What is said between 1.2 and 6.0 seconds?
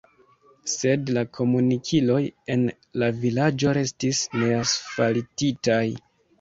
komunikiloj en la vilaĝo restis neasfaltitaj.